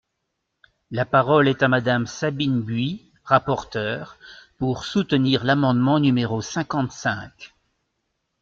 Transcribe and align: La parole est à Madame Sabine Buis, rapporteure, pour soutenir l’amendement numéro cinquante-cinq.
La 0.89 1.05
parole 1.05 1.47
est 1.47 1.61
à 1.61 1.67
Madame 1.67 2.07
Sabine 2.07 2.63
Buis, 2.63 3.11
rapporteure, 3.23 4.17
pour 4.57 4.83
soutenir 4.83 5.43
l’amendement 5.43 5.99
numéro 5.99 6.41
cinquante-cinq. 6.41 7.53